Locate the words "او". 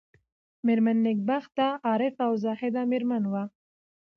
2.27-2.33